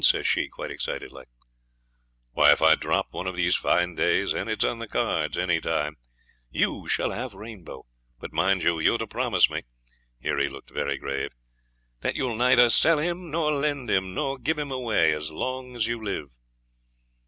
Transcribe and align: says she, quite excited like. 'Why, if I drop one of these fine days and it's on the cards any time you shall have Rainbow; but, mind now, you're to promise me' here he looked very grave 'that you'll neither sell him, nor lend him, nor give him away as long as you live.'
says 0.03 0.25
she, 0.25 0.47
quite 0.47 0.71
excited 0.71 1.11
like. 1.11 1.27
'Why, 2.31 2.51
if 2.53 2.59
I 2.59 2.73
drop 2.73 3.09
one 3.13 3.27
of 3.27 3.35
these 3.35 3.55
fine 3.55 3.93
days 3.93 4.33
and 4.33 4.49
it's 4.49 4.63
on 4.63 4.79
the 4.79 4.87
cards 4.87 5.37
any 5.37 5.59
time 5.61 5.97
you 6.49 6.87
shall 6.87 7.11
have 7.11 7.35
Rainbow; 7.35 7.85
but, 8.19 8.33
mind 8.33 8.63
now, 8.63 8.79
you're 8.79 8.97
to 8.97 9.05
promise 9.05 9.47
me' 9.47 9.61
here 10.19 10.39
he 10.39 10.47
looked 10.49 10.71
very 10.71 10.97
grave 10.97 11.33
'that 11.99 12.15
you'll 12.15 12.35
neither 12.35 12.71
sell 12.71 12.97
him, 12.97 13.29
nor 13.29 13.51
lend 13.53 13.91
him, 13.91 14.15
nor 14.15 14.39
give 14.39 14.57
him 14.57 14.71
away 14.71 15.13
as 15.13 15.29
long 15.29 15.75
as 15.75 15.85
you 15.85 16.03
live.' 16.03 16.35